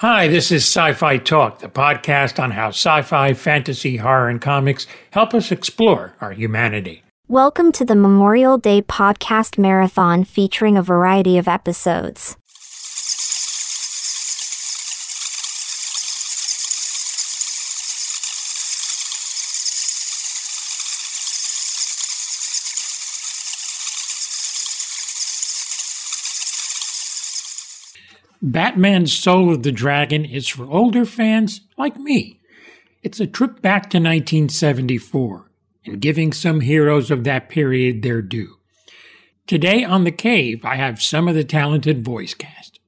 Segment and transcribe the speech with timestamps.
[0.00, 4.42] Hi, this is Sci Fi Talk, the podcast on how sci fi, fantasy, horror, and
[4.42, 7.02] comics help us explore our humanity.
[7.28, 12.36] Welcome to the Memorial Day podcast marathon featuring a variety of episodes.
[28.42, 32.40] Batman Soul of the Dragon is for older fans like me.
[33.02, 35.50] It's a trip back to 1974
[35.86, 38.56] and giving some heroes of that period their due.
[39.46, 42.80] Today on The Cave, I have some of the talented voice cast.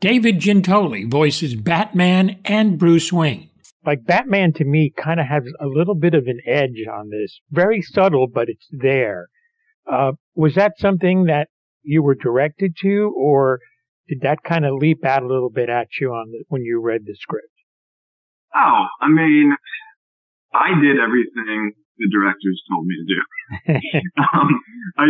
[0.00, 3.50] David Giuntoli voices Batman and Bruce Wayne.
[3.86, 7.40] Like Batman to me kind of has a little bit of an edge on this.
[7.50, 9.28] Very subtle, but it's there.
[9.90, 11.48] Uh, was that something that
[11.82, 13.60] you were directed to, or
[14.08, 16.80] did that kind of leap out a little bit at you on the, when you
[16.80, 17.48] read the script?
[18.54, 19.56] Oh, I mean,
[20.52, 23.20] I did everything the directors told me to do.
[24.34, 24.50] um,
[24.98, 25.06] I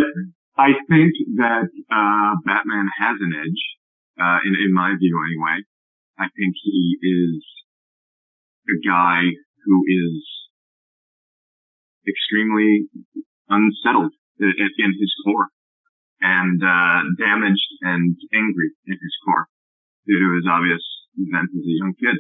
[0.57, 3.63] I think that uh, Batman has an edge,
[4.21, 5.65] uh, in in my view anyway.
[6.19, 7.43] I think he is
[8.69, 9.23] a guy
[9.65, 10.23] who is
[12.07, 12.87] extremely
[13.49, 15.49] unsettled in, in his core
[16.25, 19.45] and uh, damaged and angry in his core
[20.09, 20.81] due to his obvious
[21.21, 22.17] event as a young kid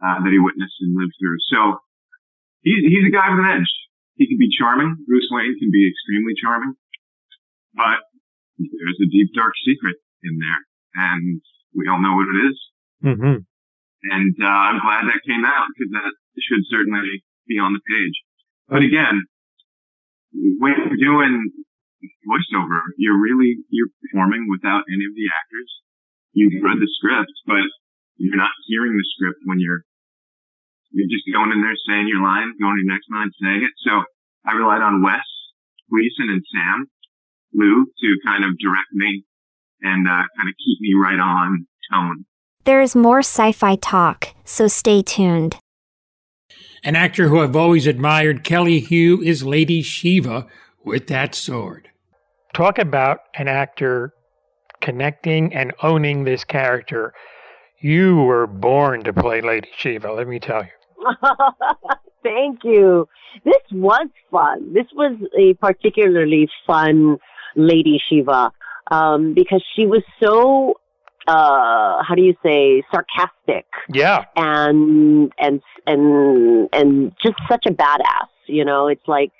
[0.00, 1.36] uh, that he witnessed and lived through.
[1.52, 1.84] So
[2.64, 3.72] he's he's a guy with an edge.
[4.16, 5.04] He can be charming.
[5.04, 6.72] Bruce Wayne can be extremely charming,
[7.76, 8.08] but
[8.56, 10.60] there's a deep dark secret in there,
[10.96, 11.44] and
[11.76, 12.56] we all know what it is.
[13.04, 13.36] Mm-hmm.
[14.00, 18.16] And uh, I'm glad that came out because that should certainly be on the page.
[18.68, 19.28] But again,
[20.32, 21.52] when you're doing
[22.24, 25.70] voiceover, you're really you're performing without any of the actors.
[26.32, 27.66] You've read the script, but
[28.16, 29.82] you're not hearing the script when you're
[30.92, 33.74] you're just going in there saying your line, going to your next line, saying it.
[33.86, 34.02] So
[34.46, 35.24] I relied on Wes
[35.90, 36.86] Gleason and Sam
[37.54, 39.24] Liu to kind of direct me
[39.82, 42.24] and uh, kind of keep me right on tone.
[42.64, 45.56] There is more sci fi talk, so stay tuned.
[46.82, 50.46] An actor who I've always admired, Kelly Hu, is Lady Shiva
[50.84, 51.88] with that sword.
[52.54, 54.12] Talk about an actor
[54.80, 57.12] connecting and owning this character.
[57.80, 61.06] You were born to play Lady Shiva, let me tell you.
[62.22, 63.08] Thank you.
[63.44, 64.74] This was fun.
[64.74, 67.18] This was a particularly fun
[67.56, 68.52] Lady Shiva
[68.90, 70.74] um, because she was so
[71.28, 74.24] uh, how do you say sarcastic Yeah.
[74.36, 78.28] and and and and just such a badass.
[78.46, 79.30] You know, it's like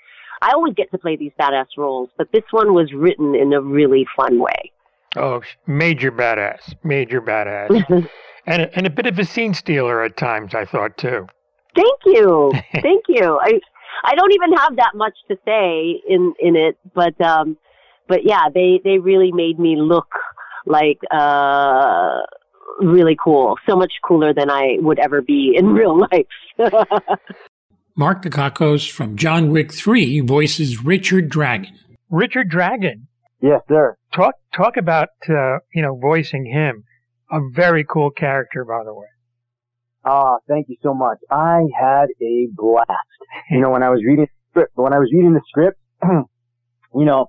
[0.41, 3.61] I always get to play these badass roles, but this one was written in a
[3.61, 4.71] really fun way.
[5.15, 6.73] Oh, major badass.
[6.83, 8.09] Major badass.
[8.45, 11.27] and, a, and a bit of a scene stealer at times, I thought, too.
[11.75, 13.39] Thank you, thank you.
[13.41, 13.59] I
[14.03, 17.57] I don't even have that much to say in in it, but um,
[18.07, 20.09] but yeah, they they really made me look
[20.65, 22.21] like uh
[22.81, 26.71] really cool, so much cooler than I would ever be in real life.
[27.95, 31.77] Mark Dacascos from John Wick 3 voices Richard Dragon.
[32.09, 33.07] Richard Dragon.
[33.41, 33.97] Yes, sir.
[34.13, 36.83] Talk talk about uh, you know voicing him.
[37.31, 39.07] A very cool character, by the way.
[40.03, 41.17] Ah, thank you so much.
[41.29, 42.89] I had a blast.
[43.49, 46.25] You know, when I was reading the script, when I was reading the script, you
[47.05, 47.27] know,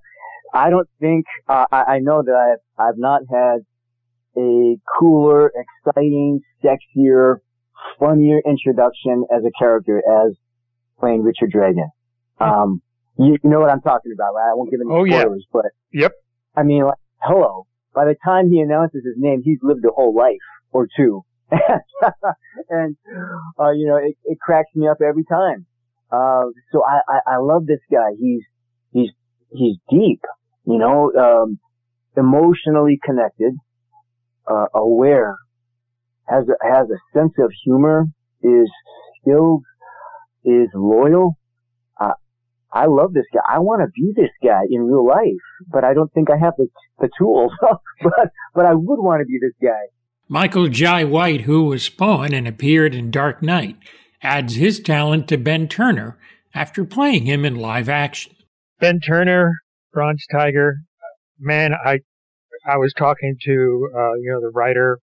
[0.53, 2.35] I don't think uh, I, I know that
[2.79, 3.61] I've I've not had
[4.37, 5.53] a cooler,
[5.87, 7.37] exciting, sexier,
[7.99, 10.37] funnier introduction as a character as
[11.03, 11.91] playing Richard Dragon.
[12.41, 12.81] Um,
[13.19, 14.51] you, you know what I'm talking about, right?
[14.51, 15.21] I won't give any Oh, yeah.
[15.23, 16.13] spoilers, but Yep.
[16.57, 17.67] I mean, like, hello.
[17.95, 20.39] By the time he announces his name, he's lived a whole life
[20.73, 21.25] or two.
[22.71, 22.97] and,
[23.59, 25.67] uh, you know, it, it cracks me up every time.
[26.11, 28.11] Uh, so I, I, I love this guy.
[28.19, 28.43] He's,
[28.93, 29.11] he's,
[29.51, 30.23] he's deep,
[30.67, 31.59] you know, um,
[32.17, 33.55] emotionally connected,
[34.51, 35.37] uh, aware,
[36.29, 38.07] has a, has a sense of humor,
[38.43, 38.71] is
[39.21, 39.65] skilled,
[40.45, 41.39] is loyal.
[42.01, 42.13] Uh,
[42.73, 43.41] I love this guy.
[43.47, 46.55] I want to be this guy in real life, but I don't think I have
[46.57, 46.69] the,
[46.99, 47.53] the tools.
[48.03, 49.89] but, but I would want to be this guy.
[50.29, 53.77] Michael Jai White, who was Spawn and appeared in Dark Knight,
[54.23, 56.19] adds his talent to Ben Turner
[56.55, 58.35] after playing him in live action.
[58.81, 59.59] Ben Turner,
[59.93, 60.79] Bronze Tiger.
[61.39, 62.01] Man, I
[62.67, 64.99] I was talking to uh, you know the writer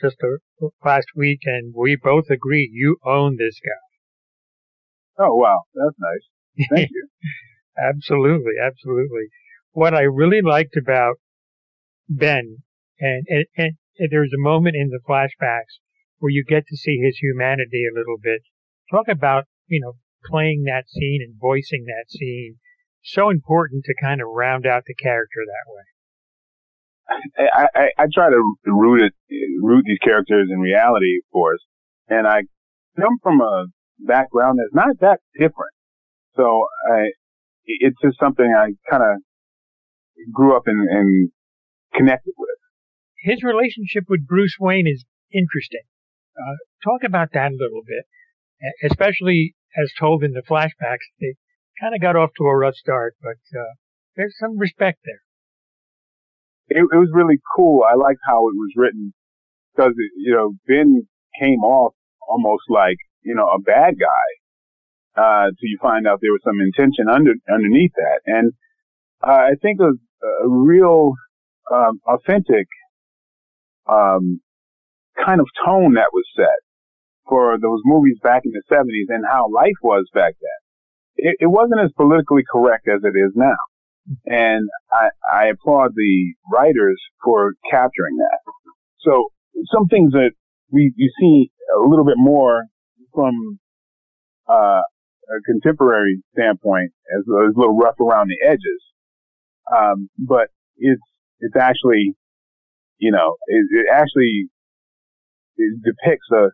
[0.00, 3.89] just uh last week, and we both agree you own this guy.
[5.18, 6.68] Oh wow, that's nice.
[6.70, 7.08] Thank you.
[7.78, 9.28] Absolutely, absolutely.
[9.72, 11.14] What I really liked about
[12.08, 12.58] Ben,
[12.98, 13.76] and, and, and
[14.10, 15.78] there's a moment in the flashbacks
[16.18, 18.42] where you get to see his humanity a little bit.
[18.90, 19.94] Talk about, you know,
[20.26, 22.56] playing that scene and voicing that scene.
[23.02, 25.84] So important to kind of round out the character that way.
[27.52, 29.14] I, I, I try to root it,
[29.62, 31.64] root these characters in reality of course.
[32.08, 32.42] And I
[33.00, 33.66] come from a
[34.06, 35.74] background is not that different.
[36.36, 37.10] So I,
[37.66, 39.18] it's just something I kind of
[40.32, 41.30] grew up and, and
[41.94, 42.48] connected with.
[43.22, 45.84] His relationship with Bruce Wayne is interesting.
[46.38, 48.04] Uh, talk about that a little bit,
[48.90, 51.06] especially as told in the flashbacks.
[51.20, 51.34] They
[51.80, 53.74] kind of got off to a rough start, but uh,
[54.16, 55.20] there's some respect there.
[56.68, 57.82] It, it was really cool.
[57.82, 59.12] I liked how it was written
[59.74, 61.06] because you know Ben
[61.40, 61.94] came off
[62.28, 66.60] almost like you know a bad guy uh, till you find out there was some
[66.60, 68.52] intention under underneath that, and
[69.26, 71.12] uh, I think was a real
[71.72, 72.66] um, authentic
[73.88, 74.40] um,
[75.24, 76.60] kind of tone that was set
[77.28, 81.30] for those movies back in the 70s and how life was back then.
[81.30, 83.56] It, it wasn't as politically correct as it is now.
[84.26, 88.38] And I, I applaud the writers for capturing that.
[89.00, 89.28] So
[89.72, 90.32] some things that
[90.72, 92.64] we you see a little bit more
[93.14, 93.58] from
[94.48, 94.82] uh,
[95.30, 98.82] a contemporary standpoint as, a little rough around the edges.
[99.74, 101.02] Um, but it's
[101.40, 102.14] it's actually,
[102.98, 104.48] you know, it, it actually
[105.56, 106.48] it depicts a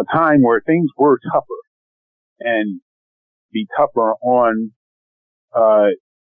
[0.00, 1.46] a time where things were tougher
[2.40, 2.80] and
[3.52, 4.72] be tougher on
[5.54, 5.88] uh,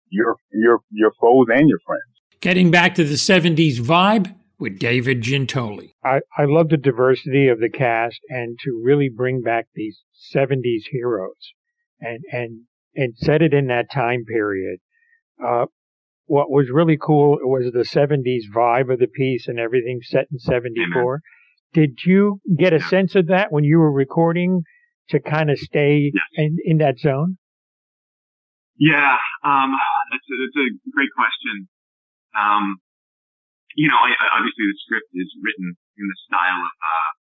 [0.09, 2.03] your your your foes and your friends.
[2.41, 5.95] Getting back to the '70s vibe with David Giuntoli.
[6.05, 10.01] I, I love the diversity of the cast and to really bring back these
[10.35, 11.53] '70s heroes
[12.01, 12.61] and and
[12.95, 14.79] and set it in that time period.
[15.45, 15.67] Uh,
[16.27, 20.39] what was really cool was the 70s vibe of the piece and everything set in
[20.39, 21.21] 74.
[21.73, 22.89] Did you get a yeah.
[22.89, 24.63] sense of that when you were recording
[25.09, 26.25] to kind of stay yes.
[26.35, 27.39] in, in that zone?
[28.79, 29.75] Yeah, um,
[30.11, 31.69] that's, a, that's a great question.
[32.39, 32.77] Um,
[33.77, 37.11] you know, obviously the script is written in the style of, uh,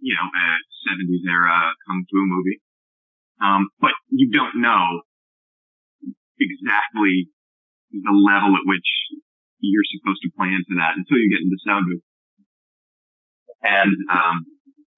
[0.00, 0.46] you know, a
[0.88, 2.58] 70s era kung fu movie.
[3.42, 5.02] Um, but you don't know
[6.38, 7.28] exactly
[7.90, 8.86] the level at which
[9.60, 12.06] you're supposed to play into that until you get into sound booth.
[13.62, 14.46] And um,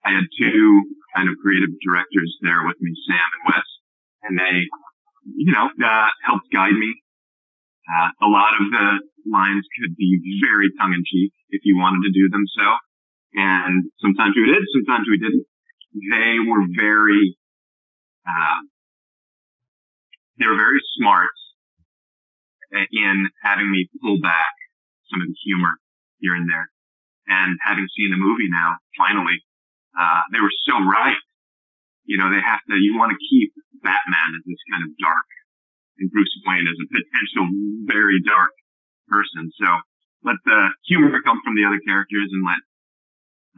[0.04, 0.82] I had two
[1.14, 3.68] kind of creative directors there with me, Sam and Wes,
[4.24, 4.56] and they,
[5.36, 7.03] you know, uh, helped guide me.
[7.84, 8.88] Uh, a lot of the
[9.28, 12.68] lines could be very tongue in cheek if you wanted to do them so.
[13.34, 15.44] And sometimes we did, sometimes we didn't.
[15.94, 17.36] They were very,
[18.26, 18.60] uh,
[20.38, 21.34] they were very smart
[22.72, 24.50] in having me pull back
[25.10, 25.78] some of the humor
[26.18, 26.70] here and there.
[27.26, 29.38] And having seen the movie now, finally,
[29.94, 31.20] uh, they were so right.
[32.04, 35.28] You know, they have to, you want to keep Batman as this kind of dark
[35.98, 37.46] and Bruce Wayne as a potential
[37.86, 38.52] very dark
[39.08, 39.50] person.
[39.60, 39.68] So
[40.24, 42.62] let the humor come from the other characters and let,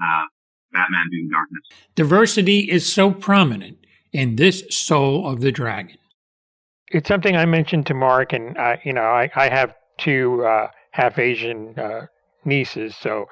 [0.03, 0.25] uh,
[0.73, 1.65] Batman do the darkness.
[1.95, 3.79] Diversity is so prominent
[4.13, 5.97] in this Soul of the Dragon
[6.91, 10.69] it's something I mentioned to Mark, and I, you know, I, I have two uh,
[10.91, 12.07] half Asian uh,
[12.45, 13.27] nieces, so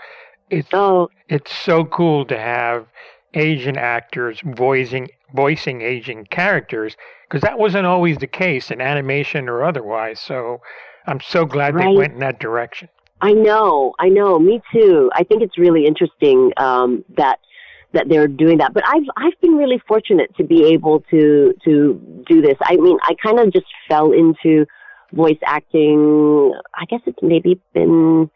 [0.50, 1.08] it's oh.
[1.28, 2.86] it's so cool to have
[3.36, 6.96] Asian actors voicing voicing Asian characters
[7.28, 10.20] because that wasn't always the case in animation or otherwise.
[10.20, 10.60] So
[11.06, 11.88] I'm so glad right.
[11.88, 12.88] they went in that direction.
[13.20, 15.10] I know, I know, me too.
[15.14, 17.38] I think it's really interesting um, that
[17.92, 18.74] that they're doing that.
[18.74, 22.56] But I've I've been really fortunate to be able to to do this.
[22.62, 24.66] I mean, I kind of just fell into
[25.12, 26.54] voice acting.
[26.74, 28.30] I guess it's maybe been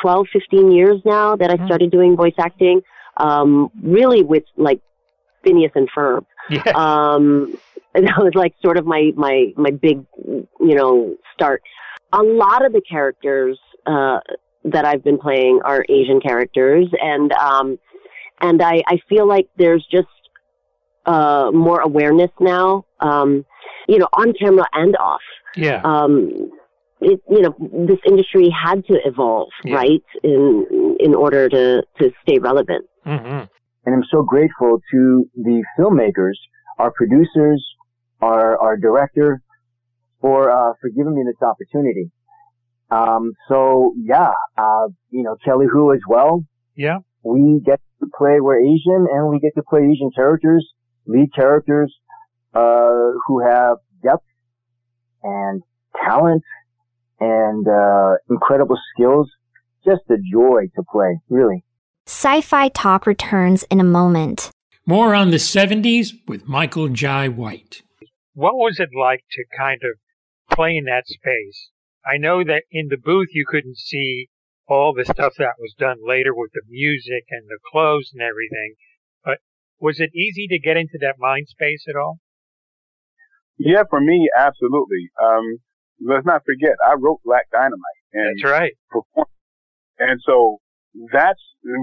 [0.00, 1.66] 12, 15 years now that I mm-hmm.
[1.66, 2.82] started doing voice acting.
[3.18, 4.80] Um, really with like
[5.44, 6.24] Phineas and Ferb.
[6.50, 6.62] Yeah.
[6.74, 7.58] Um,
[7.94, 11.62] and that was like sort of my my my big, you know, start.
[12.12, 14.20] A lot of the characters uh,
[14.64, 17.78] that I've been playing are Asian characters, and um,
[18.40, 20.06] and I, I feel like there's just
[21.06, 23.44] uh, more awareness now, um,
[23.88, 25.20] you know, on camera and off.
[25.56, 25.80] Yeah.
[25.84, 26.50] Um,
[27.00, 27.54] it, you know,
[27.86, 29.74] this industry had to evolve, yeah.
[29.74, 32.86] right, in in order to to stay relevant.
[33.08, 33.44] Mm-hmm.
[33.86, 36.34] And I'm so grateful to the filmmakers,
[36.78, 37.64] our producers,
[38.20, 39.40] our our director,
[40.20, 42.10] for uh, for giving me this opportunity.
[42.90, 46.44] Um, so yeah, uh, you know, Kelly Hu as well.
[46.74, 46.98] Yeah.
[47.22, 50.66] We get to play, we're Asian and we get to play Asian characters,
[51.06, 51.92] lead characters,
[52.54, 54.24] uh, who have depth
[55.22, 55.62] and
[56.04, 56.44] talent
[57.20, 59.28] and, uh, incredible skills.
[59.84, 61.64] Just a joy to play, really.
[62.08, 64.50] Sci Fi Talk returns in a moment.
[64.86, 67.82] More on the 70s with Michael Jai White.
[68.32, 69.98] What was it like to kind of
[70.50, 71.68] play in that space?
[72.06, 74.30] I know that in the booth you couldn't see
[74.66, 78.76] all the stuff that was done later with the music and the clothes and everything,
[79.22, 79.40] but
[79.78, 82.20] was it easy to get into that mind space at all?
[83.58, 85.10] Yeah, for me, absolutely.
[85.22, 85.58] Um,
[86.00, 88.00] let's not forget, I wrote Black Dynamite.
[88.14, 88.72] And That's right.
[88.88, 89.28] Performed.
[89.98, 90.60] And so
[91.12, 91.42] that's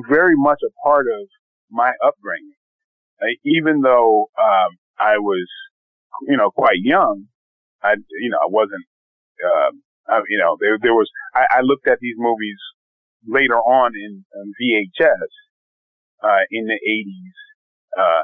[0.09, 1.27] very much a part of
[1.69, 2.55] my upbringing.
[3.21, 5.47] Uh, even though um, I was,
[6.27, 7.25] you know, quite young,
[7.81, 8.85] I, you know, I wasn't,
[9.43, 11.09] um, I, you know, there, there was.
[11.33, 12.57] I, I, looked at these movies
[13.27, 15.29] later on in um, VHS
[16.23, 18.23] uh, in the '80s, uh,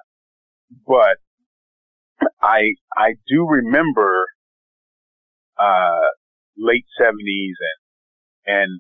[0.86, 4.26] but I I do remember
[5.58, 6.08] uh,
[6.58, 7.56] late '70s
[8.46, 8.80] and and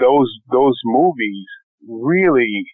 [0.00, 1.46] those those movies
[1.86, 2.64] really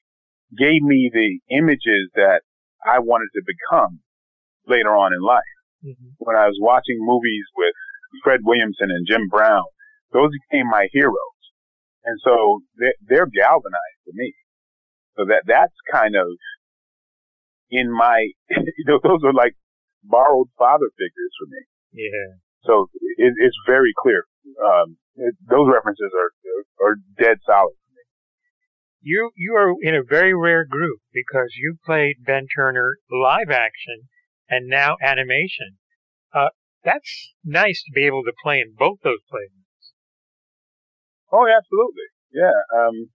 [0.57, 2.43] gave me the images that
[2.85, 4.01] I wanted to become
[4.67, 5.57] later on in life.
[5.85, 6.15] Mm-hmm.
[6.19, 7.75] When I was watching movies with
[8.23, 9.65] Fred Williamson and Jim Brown,
[10.13, 11.41] those became my heroes.
[12.05, 14.35] And so they're, they're galvanized for me.
[15.17, 16.27] So that, that's kind of
[17.71, 19.55] in my, you know, those are like
[20.03, 21.63] borrowed father figures for me.
[21.93, 22.39] Yeah.
[22.65, 24.25] So it, it's very clear.
[24.59, 26.31] Um, it, those references are,
[26.87, 27.75] are dead solid
[29.03, 34.09] you you are in a very rare group because you played Ben Turner live action
[34.49, 35.77] and now animation.
[36.33, 36.49] Uh,
[36.85, 39.51] that's nice to be able to play in both those places.
[41.33, 42.09] Oh, absolutely.
[42.33, 42.59] Yeah.
[42.75, 43.11] Um,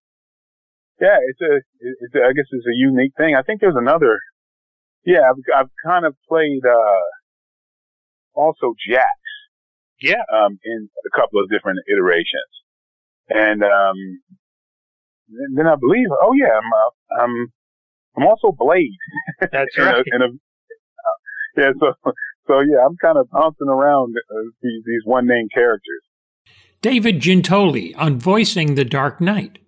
[0.99, 3.35] yeah, it's a, it's a, I guess it's a unique thing.
[3.35, 4.19] I think there's another,
[5.05, 7.05] yeah, I've, I've kind of played, uh,
[8.33, 9.13] also Jax.
[10.01, 10.23] Yeah.
[10.33, 12.53] Um, in a couple of different iterations.
[13.29, 13.97] And, um,
[15.55, 17.53] then I believe, oh yeah, I'm, uh, I'm,
[18.17, 18.95] I'm also Blade.
[19.41, 20.03] That's right.
[20.05, 20.37] in a, in a,
[21.57, 22.11] yeah, so,
[22.47, 26.03] so yeah, I'm kind of bouncing around uh, these, these one name characters.
[26.81, 29.59] David Giuntoli on voicing the Dark Knight.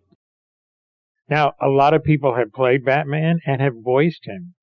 [1.30, 4.56] Now, a lot of people have played Batman and have voiced him.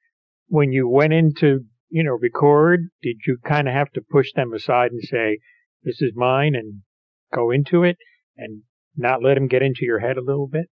[0.48, 4.52] When you went into, you know, record, did you kind of have to push them
[4.52, 5.38] aside and say,
[5.86, 6.82] this is mine and
[7.32, 7.96] go into it
[8.36, 8.62] and
[8.96, 10.66] not let him get into your head a little bit?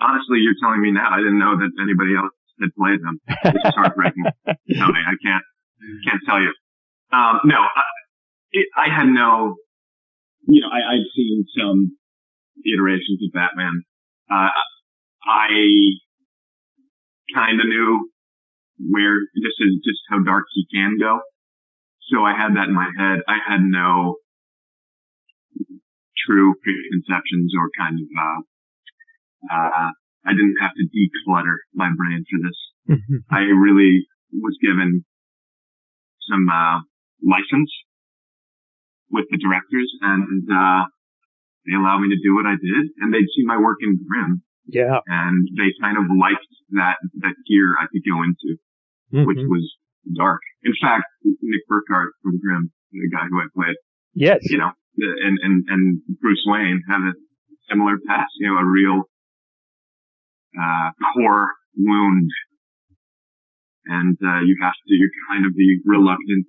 [0.00, 1.06] honestly, you're telling me now.
[1.12, 3.20] I didn't know that anybody else had played them.
[3.44, 4.24] This is heartbreaking.
[4.48, 5.44] I can't
[6.04, 6.52] can't tell you.
[7.12, 7.84] Um, no, I,
[8.52, 9.56] it, I had no.
[10.48, 11.96] You know, I, I'd seen some
[12.64, 13.84] iterations of Batman.
[14.30, 14.50] Uh,
[15.24, 15.48] I
[17.34, 18.08] kind of knew
[18.88, 21.20] where this is just how dark he can go.
[22.08, 23.20] So I had that in my head.
[23.28, 24.16] I had no
[26.26, 28.40] true preconceptions or kind of uh,
[29.48, 29.90] uh,
[30.26, 32.58] I didn't have to declutter my brain for this.
[32.96, 33.18] Mm-hmm.
[33.32, 35.04] I really was given
[36.28, 36.84] some uh,
[37.24, 37.72] license
[39.10, 40.84] with the directors, and uh,
[41.66, 44.42] they allowed me to do what I did, and they'd see my work in Grimm.
[44.66, 45.00] Yeah.
[45.06, 46.46] And they kind of liked
[46.78, 48.60] that that gear I could go into,
[49.10, 49.26] mm-hmm.
[49.26, 49.66] which was
[50.14, 50.40] dark.
[50.62, 53.76] In fact, Nick Burkhardt from Grimm, the guy who I played,
[54.14, 57.12] yes, you know, and and and Bruce Wayne have a
[57.68, 58.32] similar past.
[58.38, 59.02] You know, a real
[60.58, 62.30] uh, core wound.
[63.86, 66.46] And uh, you have to, you're kind of the reluctant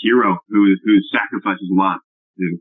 [0.00, 2.00] hero who, who sacrifices a lot
[2.38, 2.58] to,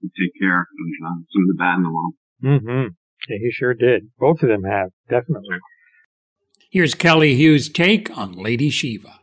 [0.00, 0.66] to take care of
[1.04, 2.14] uh, some of the bad in the world.
[2.42, 2.94] Mm-hmm.
[3.28, 4.10] Yeah, he sure did.
[4.18, 5.58] Both of them have, definitely.
[6.70, 9.20] Here's Kelly Hu's take on Lady Shiva.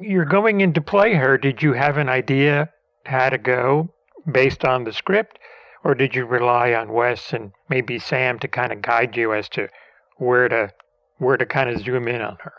[0.00, 1.38] You're going in to play her.
[1.38, 2.70] Did you have an idea
[3.04, 3.90] how to go
[4.30, 5.38] based on the script?
[5.84, 9.48] or did you rely on Wes and maybe Sam to kind of guide you as
[9.50, 9.68] to
[10.16, 10.72] where to
[11.18, 12.52] where to kind of zoom in on her?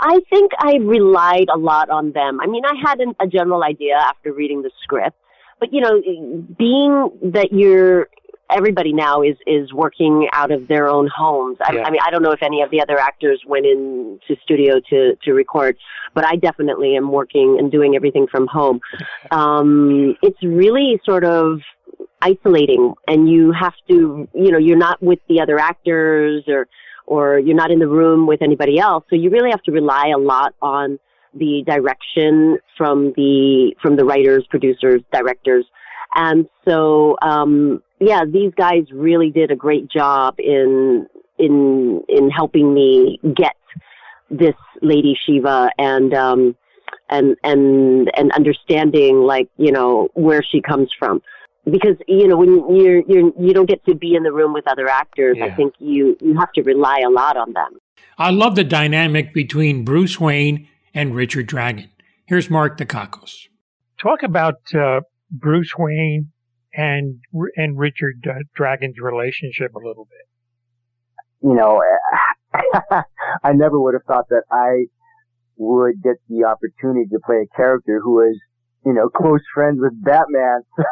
[0.00, 2.40] I think I relied a lot on them.
[2.40, 5.16] I mean, I had an, a general idea after reading the script,
[5.60, 6.00] but you know,
[6.58, 8.08] being that you're
[8.56, 11.58] everybody now is is working out of their own homes.
[11.60, 11.82] I, yeah.
[11.84, 15.16] I mean, I don't know if any of the other actors went into studio to
[15.24, 15.76] to record,
[16.14, 18.80] but I definitely am working and doing everything from home.
[19.30, 21.60] Um, it's really sort of
[22.20, 26.68] isolating, and you have to, you know, you're not with the other actors or
[27.06, 30.12] or you're not in the room with anybody else, so you really have to rely
[30.14, 30.98] a lot on
[31.34, 35.64] the direction from the from the writers, producers, directors.
[36.14, 41.06] And so, um, yeah, these guys really did a great job in
[41.38, 43.56] in in helping me get
[44.30, 46.56] this Lady Shiva and um,
[47.08, 51.22] and and and understanding like you know where she comes from.
[51.64, 54.66] because you know when you're you're you don't get to be in the room with
[54.68, 55.46] other actors, Yeah.
[55.46, 57.78] I think you you have to rely a lot on them.
[58.18, 61.88] I love the dynamic between Bruce Wayne and Richard Dragon.
[62.26, 63.46] Here's Mark Dacascos.
[64.00, 65.00] Talk about uh,
[65.32, 66.30] Bruce Wayne
[66.74, 67.20] and
[67.56, 71.48] and Richard uh, Dragon's relationship a little bit.
[71.48, 71.82] you know,
[73.42, 74.86] I never would have thought that I
[75.56, 78.38] would get the opportunity to play a character who is,
[78.84, 80.62] you know, close friends with Batman.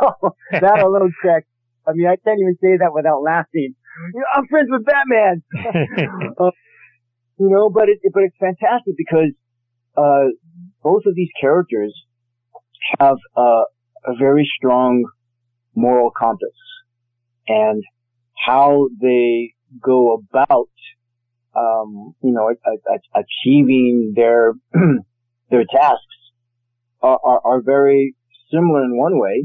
[0.52, 1.47] So that alone checks.
[1.87, 3.75] I mean, I can't even say that without laughing.
[4.14, 5.42] You know, I'm friends with Batman.
[6.40, 6.50] Uh,
[7.38, 9.32] you know, but it, but it's fantastic because,
[9.97, 10.28] uh,
[10.82, 11.94] both of these characters
[12.99, 13.62] have, uh,
[14.07, 15.04] a very strong
[15.75, 16.49] moral compass
[17.49, 17.83] and
[18.47, 20.69] how they go about
[21.54, 24.52] um, you know, a, a, achieving their
[25.50, 26.04] their tasks
[27.02, 28.14] are, are, are very
[28.52, 29.45] similar in one way,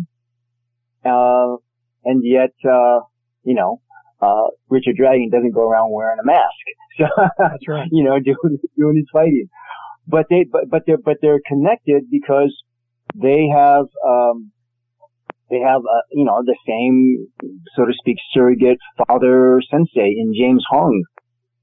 [1.03, 1.55] uh,
[2.03, 3.00] and yet, uh,
[3.43, 3.81] you know,
[4.21, 6.50] uh, Richard Dragon doesn't go around wearing a mask,
[6.97, 7.05] so
[7.38, 7.88] That's right.
[7.91, 9.50] you know, doing doing his fighting.
[10.07, 12.55] But they, but but they're but they're connected because
[13.22, 14.51] they have um,
[15.50, 17.27] they have uh, you know the same
[17.75, 21.03] so to speak surrogate father sensei in James Hong,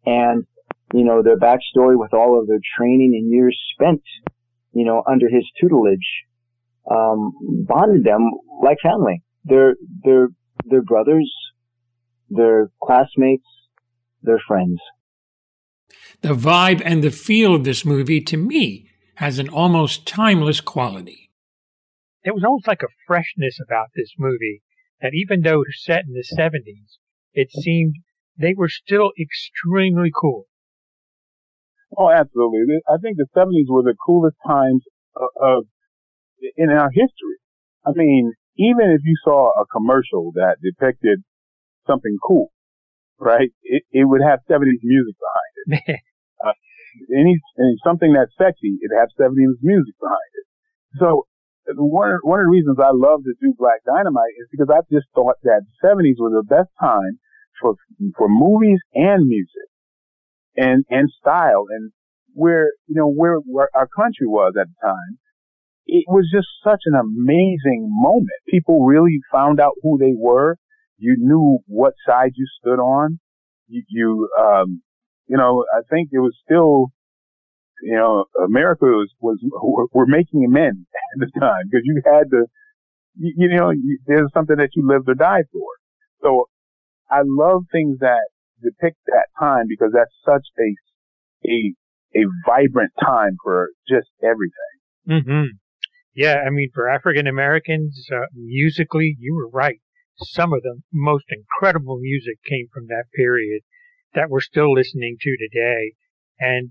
[0.06, 0.46] and
[0.94, 4.02] you know their backstory with all of their training and years spent
[4.72, 6.24] you know under his tutelage
[6.90, 7.32] um,
[7.66, 8.30] bonded them
[8.62, 9.22] like family.
[9.44, 10.28] They're they're
[10.64, 11.32] they're brothers,
[12.30, 13.46] they're classmates,
[14.22, 14.78] they're friends.
[16.22, 21.30] The vibe and the feel of this movie, to me, has an almost timeless quality.
[22.24, 24.62] There was almost like a freshness about this movie
[25.00, 26.98] that even though it was set in the 70s,
[27.34, 27.96] it seemed
[28.38, 30.46] they were still extremely cool.
[31.96, 32.78] Oh, absolutely.
[32.88, 34.82] I think the 70s were the coolest times
[35.16, 35.64] of, of
[36.56, 37.38] in our history.
[37.84, 41.22] I mean, even if you saw a commercial that depicted
[41.86, 42.52] something cool,
[43.18, 43.50] right?
[43.62, 46.00] It, it would have 70s music behind it.
[46.42, 46.50] Uh,
[47.14, 50.46] any, any something that's sexy, it has 70s music behind it.
[50.98, 51.28] So
[51.76, 55.06] one one of the reasons I love to do Black Dynamite is because I just
[55.14, 57.18] thought that the 70s were the best time
[57.60, 57.74] for
[58.16, 59.68] for movies and music
[60.56, 61.92] and and style and
[62.34, 65.18] where you know where, where our country was at the time.
[65.84, 68.30] It was just such an amazing moment.
[68.48, 70.56] People really found out who they were.
[70.96, 73.18] You knew what side you stood on.
[73.66, 74.82] You, you um,
[75.26, 76.92] you know, I think it was still,
[77.82, 79.38] you know, America was, was,
[79.92, 82.46] were making men at the time because you had to,
[83.18, 85.68] you, you know, you, there's something that you lived or died for.
[86.22, 86.48] So
[87.10, 88.28] I love things that
[88.62, 91.74] depict that time because that's such a, a,
[92.20, 94.72] a vibrant time for just everything.
[95.08, 95.56] Mm-hmm.
[96.14, 99.80] Yeah, I mean, for African Americans, uh, musically, you were right.
[100.16, 103.62] Some of the most incredible music came from that period
[104.14, 105.94] that we're still listening to today.
[106.38, 106.70] And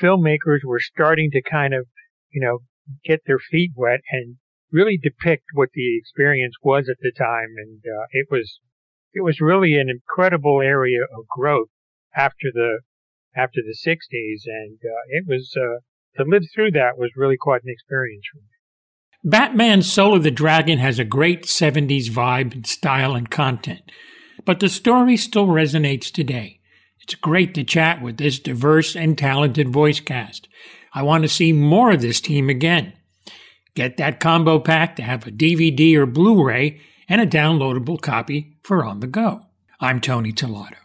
[0.00, 1.86] filmmakers were starting to kind of,
[2.30, 2.58] you know,
[3.04, 4.36] get their feet wet and
[4.70, 7.54] really depict what the experience was at the time.
[7.56, 8.60] And uh, it was,
[9.12, 11.68] it was really an incredible area of growth
[12.16, 12.80] after the,
[13.36, 14.42] after the 60s.
[14.46, 15.80] And uh, it was, uh,
[16.16, 18.48] to live through that was really quite an experience for me.
[19.24, 23.90] Batman Soul of the Dragon has a great 70s vibe and style and content,
[24.44, 26.57] but the story still resonates today.
[27.08, 30.46] It's great to chat with this diverse and talented voice cast.
[30.92, 32.92] I want to see more of this team again.
[33.74, 38.58] Get that combo pack to have a DVD or Blu ray and a downloadable copy
[38.62, 39.46] for on the go.
[39.80, 40.76] I'm Tony Tillotto.